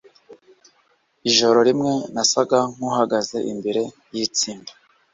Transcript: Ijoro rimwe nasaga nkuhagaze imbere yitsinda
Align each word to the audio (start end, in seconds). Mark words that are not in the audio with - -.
Ijoro 1.29 1.59
rimwe 1.67 1.93
nasaga 2.13 2.59
nkuhagaze 2.73 3.37
imbere 3.51 3.81
yitsinda 4.15 4.71